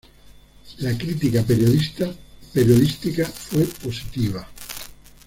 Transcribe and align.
La 0.79 0.97
crítica 0.97 1.43
periodística 1.43 3.23
fue 3.27 3.65
positiva. 3.65 4.47